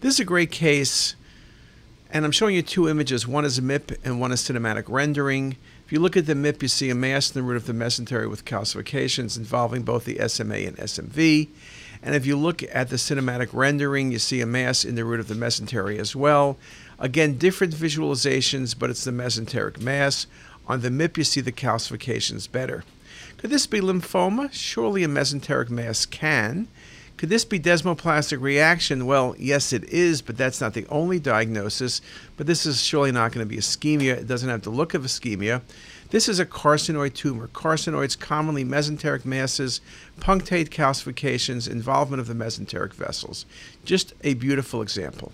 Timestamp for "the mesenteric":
19.04-19.80, 42.26-42.92